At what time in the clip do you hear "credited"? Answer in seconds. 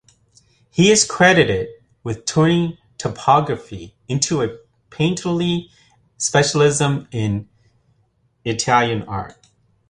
1.05-1.69